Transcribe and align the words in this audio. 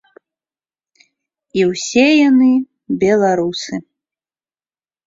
І 1.61 1.67
ўсе 1.73 2.07
яны 2.29 2.51
беларусы. 3.05 3.73